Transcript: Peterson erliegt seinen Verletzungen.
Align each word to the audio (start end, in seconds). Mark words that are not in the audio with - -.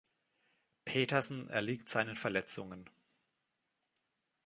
Peterson 0.83 1.47
erliegt 1.51 1.87
seinen 1.87 2.15
Verletzungen. 2.15 2.89